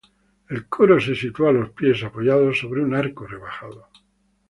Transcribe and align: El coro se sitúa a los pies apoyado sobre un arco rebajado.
El 0.49 0.65
coro 0.65 0.99
se 0.99 1.13
sitúa 1.13 1.49
a 1.49 1.53
los 1.53 1.69
pies 1.69 2.01
apoyado 2.03 2.51
sobre 2.55 2.81
un 2.83 2.95
arco 2.95 3.27
rebajado. 3.27 3.87